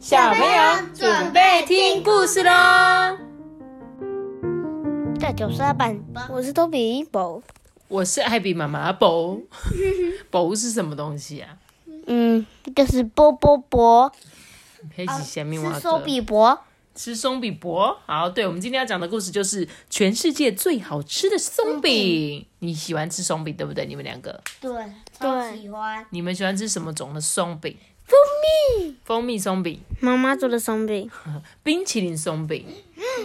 [0.00, 2.50] 小朋友准备听故事喽！
[5.20, 7.42] 大九十二版，我是托比宝。
[7.86, 9.36] 我是艾比妈妈宝。
[10.30, 11.58] 宝是什么东西啊？
[12.06, 14.10] 嗯，就是波波波，
[14.96, 16.58] 黑起下面挖是手比伯。
[16.94, 17.96] 吃松饼博。
[18.06, 22.46] 好，对，我们今天要讲的故事就是全世界最好吃的松饼。
[22.60, 23.84] 你喜欢吃松饼对不对？
[23.84, 24.70] 你们两个，对，
[25.12, 26.04] 超喜欢。
[26.08, 27.76] 你们喜欢吃什么种的松饼？
[28.10, 28.18] 蜂
[28.82, 31.08] 蜜，蜂蜜松饼，妈妈做的松饼，
[31.62, 32.66] 冰淇淋松饼。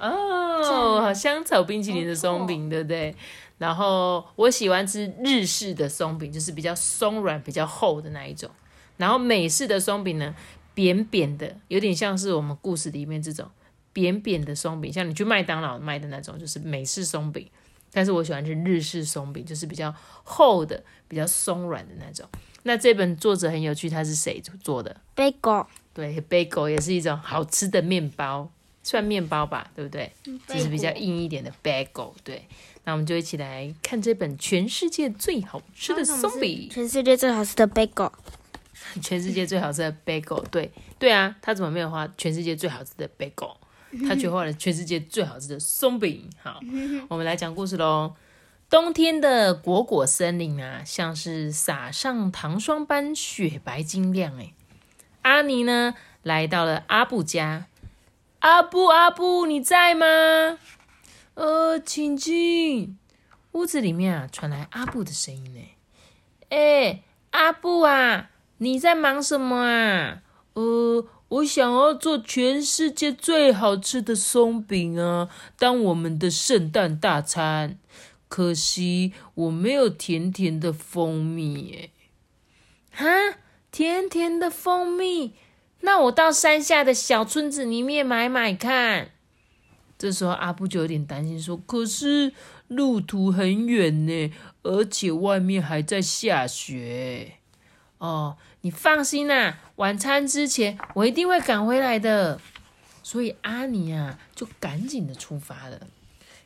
[0.00, 3.14] 哦，香草冰淇淋的松饼，对不对？
[3.58, 8.50] 然后我喜欢吃日式的松饼，就是比较松软、比较厚的那一种。
[8.96, 10.34] 然后美式的松饼呢，
[10.72, 13.50] 扁扁的，有点像是我们故事里面这种
[13.92, 17.46] 扁扁的松饼，像你去麦当劳卖的那种，就是美式松饼。
[17.92, 22.26] 但是我喜欢吃日式松饼，就是比较厚的、比较松软的那种。
[22.62, 25.66] 那这本作者很有趣，他是谁做的？bagel。
[25.92, 28.50] 对，bagel 也是一种好吃的面包，
[28.82, 30.12] 算面包吧，对不对？
[30.46, 32.12] 就是比较硬一点的 bagel。
[32.22, 32.46] 对，
[32.84, 36.68] 那我们就一起来看这本全世界最好吃的松饼。
[36.70, 38.12] 全世界最好吃的 bagel。
[39.02, 40.42] 全世界最好吃的 bagel。
[40.50, 43.56] 对，对啊，他怎么没有画全世界最好吃的 bagel？
[44.08, 46.28] 他却画了全世界最好吃的松饼。
[46.42, 46.60] 好，
[47.10, 48.14] 我们来讲故事喽。
[48.70, 54.38] 冬天的果果森林啊，像是撒上糖霜般雪白晶亮。
[54.38, 54.54] 哎，
[55.22, 57.66] 阿尼呢来到了阿布家。
[58.38, 60.06] 阿布，阿布，你在吗？
[61.34, 62.96] 呃，请进。
[63.50, 65.60] 屋子里面啊，传来阿布的声音呢。
[66.50, 70.22] 哎，阿布啊，你在忙什么啊？
[70.52, 71.08] 呃。
[71.30, 77.78] 我想要做全世界最好吃的松饼啊，当我们的圣诞大餐。
[78.30, 81.90] 可惜我没有甜甜的蜂蜜，
[82.92, 83.38] 哎，哈，
[83.72, 85.34] 甜甜的蜂蜜，
[85.80, 89.10] 那我到山下的小村子里面买买看。
[89.98, 92.32] 这时候阿布就有点担心，说：“可是
[92.68, 94.32] 路途很远呢，
[94.62, 97.32] 而且外面还在下雪。”
[97.98, 102.40] 哦，你放心啦，晚餐之前我一定会赶回来的。
[103.02, 105.88] 所以阿尼啊，就赶紧的出发了。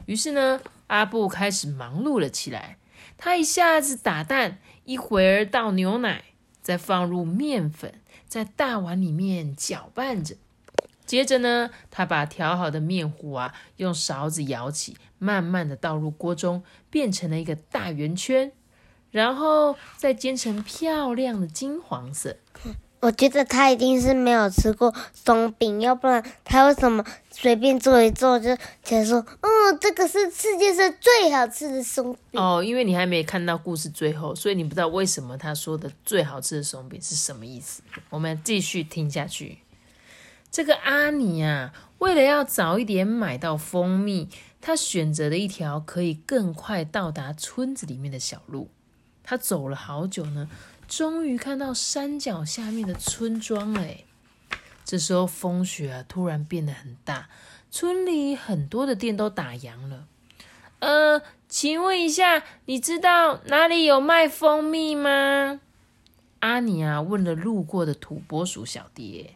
[0.06, 2.78] 于是呢，阿布开始忙碌了起来。
[3.16, 6.24] 他一下子打蛋，一会儿倒牛奶，
[6.60, 10.36] 再放入面粉，在大碗里面搅拌着。
[11.06, 18.52] 接着呢，他把调好的面糊啊，用勺子舀起，慢慢的倒入锅中，变成了一个大圆圈。
[19.10, 22.38] 然后再煎成漂亮的金黄色。
[23.04, 32.40] 我觉得他一定是没有吃过松饼，要不然他为什么随便做一做就就说，嗯，这个是世界上最好吃的松饼？
[32.40, 37.82] 哦，因为你还没看到故事最后，所以你不知道为什么他说的最好吃的松饼是什么意思。
[38.08, 39.58] 我们继续听下去。
[40.50, 44.30] 这个阿尼啊，为了要早一点买到蜂蜜，
[44.62, 48.70] 他选择了一条可以更快到达村子里面的小路。
[49.26, 50.48] 他走了好久呢，
[50.96, 54.04] 终于看到山脚下面的村庄嘞。
[54.84, 57.28] 这时候风雪啊突然变得很大，
[57.68, 60.06] 村里很多的店都打烊了。
[60.78, 65.58] 呃，请问一下，你知道哪里有卖蜂蜜吗？
[66.38, 69.34] 阿尼啊问了路过的土拨鼠小蝶。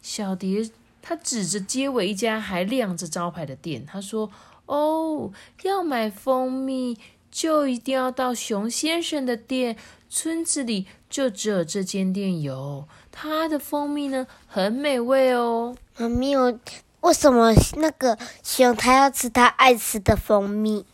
[0.00, 0.70] 小蝶
[1.00, 4.30] 他指着街尾一家还亮着招牌的店，他说
[4.66, 5.32] ：“哦，
[5.64, 6.96] 要买蜂蜜。”
[7.32, 9.76] 就一定要到熊先生的店，
[10.10, 15.74] 村子里就只有这间店有，他的蜂蜜呢很美味哦。
[15.96, 16.58] 妈咪，我
[17.00, 20.84] 为什么那个熊他要吃他爱吃的蜂蜜？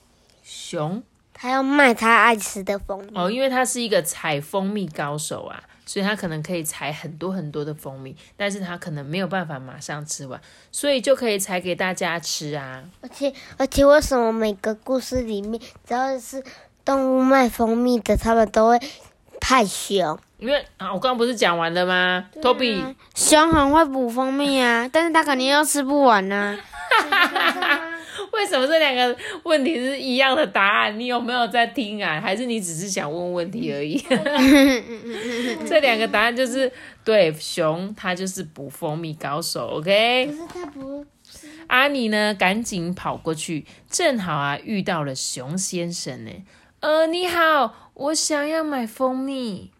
[0.44, 1.02] 熊
[1.34, 5.64] 他要卖他爱吃的蜂蜜哦，因为他是一个采蜂蜜高手啊。
[5.88, 10.38] 所以他可能可以采很多很多的蜂蜜，但是他可能没有办法马上吃完，
[10.70, 12.84] 所以就可以采给大家吃啊。
[13.00, 16.44] 而且而且，为什么每个故事里面只要是
[16.84, 18.78] 动物卖蜂蜜的，他们都会
[19.40, 20.18] 派熊？
[20.36, 26.58] 因为啊，我刚刚不是讲完了吗？Toby，熊很会补蜂蜜啊，但是他肯定又吃不完呢。
[28.32, 30.98] 为什么这两个问题是一样的答案？
[30.98, 32.20] 你有没有在听啊？
[32.20, 33.98] 还是你只是想问问题而已？
[35.66, 36.70] 这两个答案就是
[37.04, 40.26] 对，熊它就是捕蜂蜜高手，OK？
[40.26, 41.04] 可是它不
[41.66, 42.34] 阿尼呢？
[42.34, 46.30] 赶紧跑过去，正好啊遇到了熊先生呢。
[46.80, 49.70] 呃，你好，我想要买蜂蜜。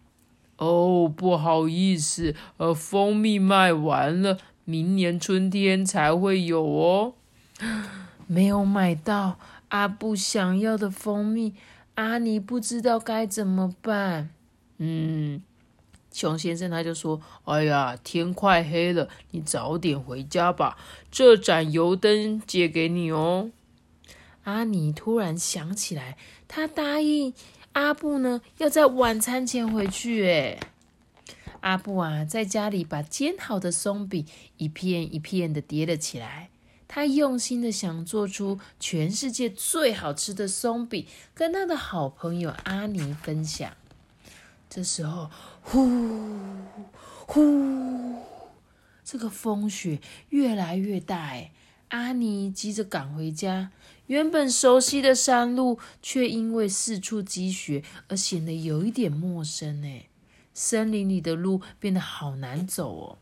[0.57, 7.13] 哦，不好意思，呃，蜂蜜卖完了，明年春天才会有哦。
[8.31, 9.39] 没有买到
[9.69, 11.55] 阿布想要的蜂蜜，
[11.95, 14.29] 阿尼不知道该怎么办。
[14.77, 15.41] 嗯，
[16.13, 20.77] 熊先生他就说：“哎呀，天快黑了，你早点回家吧。
[21.09, 23.49] 这盏油灯借给你哦。”
[24.45, 26.15] 阿尼突然想起来，
[26.47, 27.33] 他答应
[27.73, 30.23] 阿布呢，要在晚餐前回去。
[30.23, 30.59] 诶，
[31.61, 34.23] 阿布啊，在家里把煎好的松饼
[34.57, 36.49] 一片一片的叠了起来。
[36.89, 41.05] 他用心的想做出全世界最好吃的松饼，
[41.35, 43.71] 跟他的好朋友阿尼分享。
[44.67, 45.29] 这时候，
[45.61, 45.87] 呼
[47.27, 48.15] 呼，
[49.05, 51.15] 这个风雪越来越大。
[51.15, 51.51] 哎，
[51.89, 53.71] 阿尼急着赶回家。
[54.07, 59.85] 原本熟悉的山路，却因为四处积雪而显得有一点陌生。
[59.85, 60.07] 哎，
[60.55, 63.17] 森林里的路变得好难走哦。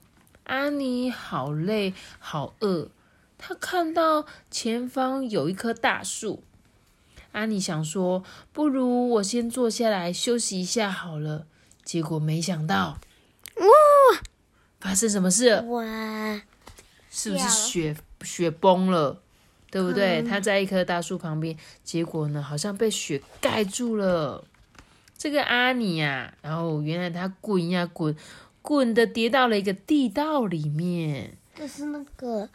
[0.46, 2.90] 阿尼好累，好饿。
[3.38, 6.44] 他看到前方有一棵大树，
[7.34, 11.46] 阿尼想说：“不如我先坐下来休息一下好了。”
[11.86, 13.00] 结果没想到，
[13.56, 14.20] 哇！
[14.80, 15.62] 发生什么事？
[15.62, 16.42] 哇！
[17.10, 19.22] 是不是雪雪崩了？
[19.70, 20.22] 对不对？
[20.24, 24.44] 他在一棵大树旁边，结果呢，好像被雪盖住了。
[25.18, 28.16] 这个阿尼呀，然后原来他滚呀滚，
[28.62, 31.38] 滚的跌到了一个地道里面。
[31.58, 32.48] 这是那个。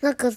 [0.00, 0.34] 那个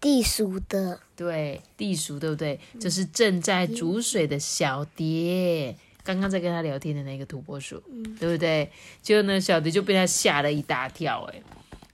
[0.00, 2.58] 地鼠的，对地鼠对不对？
[2.80, 7.82] 这是正在煮水的小蝶，刚刚在跟他聊天的那个土拨鼠，
[8.18, 8.70] 对不对？
[9.02, 11.42] 结果呢，小蝶就被他吓了一大跳，哎，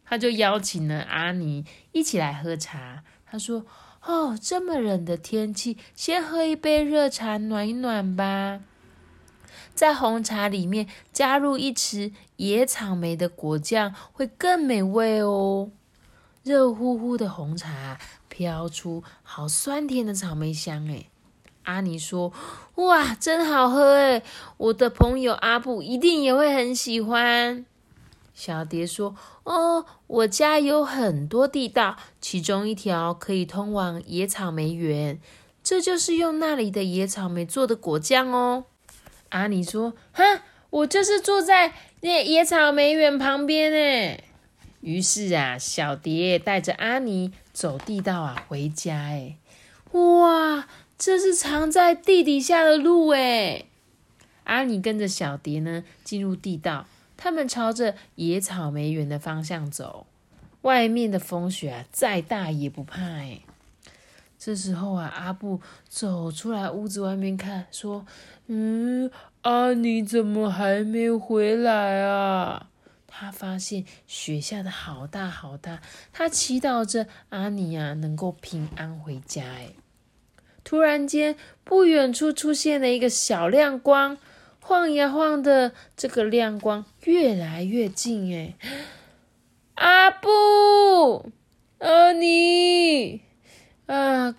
[0.04, 3.02] 他就邀请了阿尼一起来喝茶。
[3.28, 3.66] 他说
[4.04, 8.60] ：“哦，这么冷的天气，先喝一杯热茶暖一暖吧。
[9.76, 15.70] 在红茶里面加入一匙野草莓的果酱，会更美味哦。”
[16.42, 21.10] 热乎乎的红茶飘出好酸甜的草莓香诶
[21.64, 22.32] 阿尼说
[22.76, 24.22] ：“哇，真好喝诶
[24.56, 27.66] 我的朋友阿布一定也会很喜欢。”
[28.32, 35.18] 小蝶说：“哦，我家有很多地道，其中一条可以通往野草莓园，
[35.64, 38.66] 这就是用那里的野草莓做的果酱哦。”
[39.36, 40.24] 阿尼说：“哈，
[40.70, 44.24] 我就是住在那野草莓园旁边诶
[44.80, 48.96] 于是啊，小蝶带着阿尼走地道啊回家。
[48.96, 49.36] 哎，
[49.92, 50.66] 哇，
[50.96, 53.64] 这是藏在地底下的路哎！
[54.44, 56.86] 阿尼跟着小蝶呢进入地道，
[57.16, 60.06] 他们朝着野草莓园的方向走。
[60.62, 63.40] 外面的风雪啊再大也不怕哎。
[64.38, 68.06] 这时候啊，阿布走出来屋子外面看，说
[68.48, 69.10] ：“嗯，
[69.42, 72.68] 阿尼怎么还没回来啊？”
[73.08, 75.80] 他发现雪下的好大好大，
[76.12, 79.42] 他祈祷着阿尼啊能够平安回家。
[79.42, 79.70] 哎，
[80.62, 81.34] 突然间，
[81.64, 84.18] 不远处出现了一个小亮光，
[84.60, 88.34] 晃呀晃的，这个亮光越来越近。
[88.36, 88.54] 哎，
[89.76, 91.32] 阿布，
[91.78, 93.22] 阿尼，
[93.86, 94.34] 啊，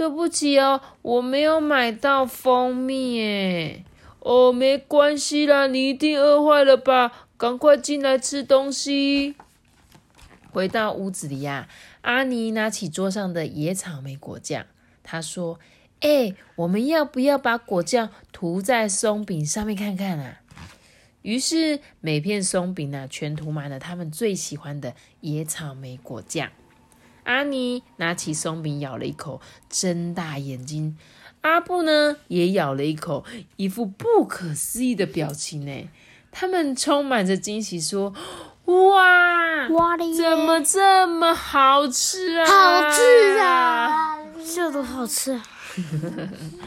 [0.00, 3.20] 对不起哦，我没有买到蜂蜜。
[3.22, 3.84] 哎，
[4.20, 7.28] 哦，没关系啦，你一定饿坏了吧？
[7.36, 9.34] 赶快进来吃东西。
[10.52, 11.68] 回到屋子里呀，
[12.00, 14.64] 阿尼拿起桌上的野草莓果酱，
[15.02, 15.60] 他说
[16.00, 20.40] ：“哎，我们要不要把果酱涂在松饼上面看看啊？”
[21.20, 26.50] 于是每片松饼呢，全涂满了他们最喜欢的野草莓果酱。
[27.24, 30.96] 阿尼拿起松饼咬了一口，睁大眼睛。
[31.42, 33.24] 阿布呢，也咬了一口，
[33.56, 35.88] 一副不可思议的表情呢。
[36.30, 38.14] 他们充满着惊喜，说
[38.66, 39.66] ：“哇，
[40.16, 42.46] 怎么这么好吃啊？
[42.46, 44.18] 好吃啊，
[44.54, 45.40] 这都好吃。”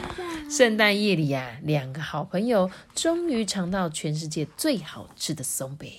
[0.50, 5.92] 圣诞夜里呀，两个好朋友终于尝到全世界最好吃的松饼。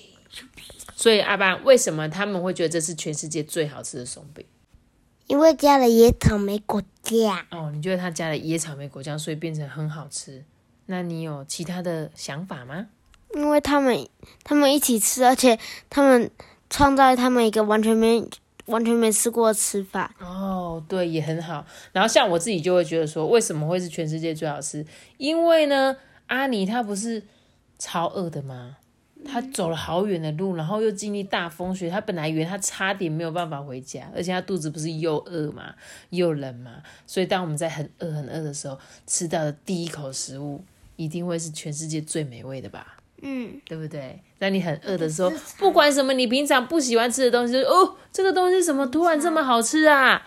[0.95, 4.45] 所以阿爸，为什么他们会觉得这是全世界最好吃的松饼？
[5.27, 7.45] 因为加了野草莓果酱。
[7.51, 10.43] 哦，你觉得他加了野草莓果酱，所以变成很好吃？
[10.85, 12.87] 那你有其他的想法吗？
[13.33, 14.07] 因为他们
[14.43, 16.29] 他们一起吃，而且他们
[16.69, 18.23] 创造他们一个完全没
[18.67, 20.15] 完全没吃过的吃法。
[20.19, 21.65] 哦，对，也很好。
[21.91, 24.85] 然后像我自己就会觉得说，为什么会是全世界最好吃？
[25.17, 27.23] 因为呢，阿尼他不是
[27.77, 28.77] 超饿的吗？
[29.25, 35.73] 他走了好远的路，然后又经历大风雪，他本来以为他差点没有办法回家，而且他肚子不是又饿嘛，
[36.11, 40.63] 又冷嘛，所以当我们在很饿很饿的时候吃到的第一口食物，
[40.95, 42.97] 一定会是全世界最美味的吧。
[43.21, 44.21] 嗯，对不对？
[44.37, 50.21] 在你很饿的时候，不管什么你平常不喜欢吃的东西，哦，这个东西怎么突然这么好吃啊？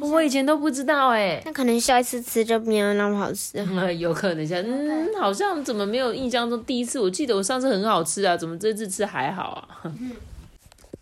[0.00, 3.52] 我以前都不知道哎、那可能下一次吃就没有那么好吃。
[3.56, 6.98] 嗯， 有可能像，嗯，好像怎么没有印象中第一次？
[6.98, 9.92] 我记得我上次很好吃啊，怎么这次吃还好啊？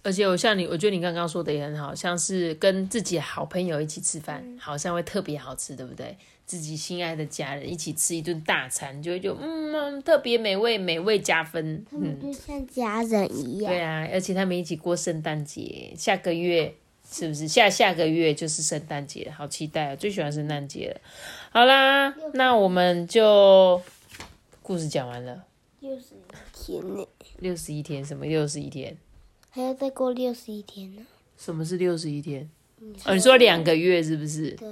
[0.03, 6.17] 而且我像你，我觉得你刚刚说的也很好，像是跟自己好朋友一起吃饭，好像会特别好吃，对不对？
[6.47, 11.85] 自己心爱的家人一起吃一顿大餐，就会就嗯嗯特别美味，美味加分。
[11.93, 13.71] 嗯，就像家人一样。
[13.73, 16.75] 对啊，而且他们一起过圣诞节，下个月
[17.11, 17.49] 是不是？
[17.49, 19.97] 下下个月就是圣诞节，好期待啊！
[19.97, 21.01] 最喜欢圣诞节了。
[21.51, 23.83] 好啦，那我们就
[24.63, 25.45] 故事讲完了。
[25.81, 27.07] 六十一天呢，
[27.41, 28.97] 六十一天，什么六十一天？
[29.51, 31.03] 还要再过六十一天呢。
[31.37, 32.49] 什么是六十一天？
[33.05, 34.53] 哦，你说两个月是不是？
[34.53, 34.69] 对，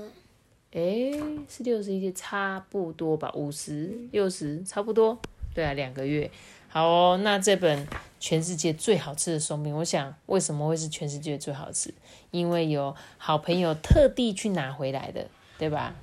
[0.72, 3.32] 诶，是六十一天，差不多吧？
[3.34, 5.18] 五十、六十，差不多。
[5.52, 6.30] 对啊，两个月。
[6.68, 7.86] 好哦，那这本
[8.20, 11.92] 全世界最好吃的松饼，我想为什么会是全世界最好吃？
[12.30, 15.26] 因为有好朋友特地去拿回来的，
[15.58, 15.94] 对吧？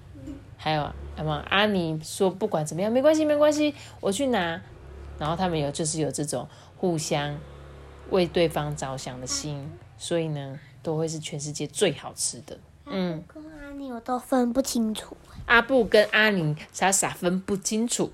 [0.57, 4.59] 还有那么阿尼说不管怎么样没关系没关系，我去拿。
[5.19, 7.37] 然后他们有就是有这种互相
[8.09, 12.57] 为对方着想的心，所以呢都会是全世界最好吃的。
[12.85, 13.23] 嗯。
[13.27, 15.15] 跟阿尼我都分不清楚。
[15.45, 18.11] 阿布跟阿尼傻傻分不清楚，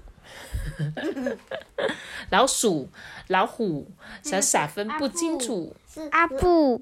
[2.29, 2.89] 老鼠、
[3.27, 3.89] 老虎
[4.23, 5.75] 傻傻分不清楚，
[6.11, 6.81] 阿布、